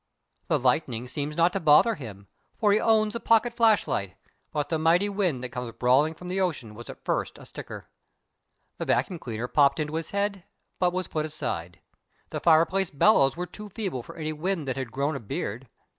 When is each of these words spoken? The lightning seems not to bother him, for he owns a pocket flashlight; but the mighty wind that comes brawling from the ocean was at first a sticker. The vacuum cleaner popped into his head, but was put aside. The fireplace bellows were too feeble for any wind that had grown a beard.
The 0.47 0.57
lightning 0.57 1.07
seems 1.07 1.37
not 1.37 1.53
to 1.53 1.59
bother 1.59 1.93
him, 1.93 2.25
for 2.57 2.71
he 2.73 2.79
owns 2.79 3.13
a 3.13 3.19
pocket 3.19 3.53
flashlight; 3.53 4.15
but 4.51 4.69
the 4.69 4.79
mighty 4.79 5.09
wind 5.09 5.43
that 5.43 5.49
comes 5.49 5.71
brawling 5.73 6.15
from 6.15 6.27
the 6.27 6.41
ocean 6.41 6.73
was 6.73 6.89
at 6.89 7.05
first 7.05 7.37
a 7.37 7.45
sticker. 7.45 7.87
The 8.79 8.85
vacuum 8.85 9.19
cleaner 9.19 9.47
popped 9.47 9.79
into 9.79 9.93
his 9.93 10.09
head, 10.09 10.43
but 10.79 10.91
was 10.91 11.07
put 11.07 11.27
aside. 11.27 11.81
The 12.31 12.39
fireplace 12.39 12.89
bellows 12.89 13.37
were 13.37 13.45
too 13.45 13.69
feeble 13.69 14.01
for 14.01 14.15
any 14.15 14.33
wind 14.33 14.67
that 14.67 14.75
had 14.75 14.91
grown 14.91 15.15
a 15.15 15.19
beard. 15.19 15.69